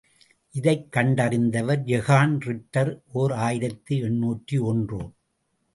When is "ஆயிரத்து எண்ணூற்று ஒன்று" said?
3.31-5.11